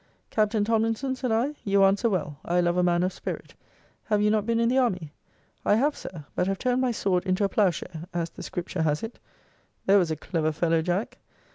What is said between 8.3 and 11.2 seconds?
the scripture has it, [there was a clever fellow, Jack!